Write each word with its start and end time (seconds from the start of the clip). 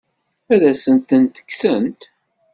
Ad 0.53 0.63
asent-tent-kksent? 0.71 2.01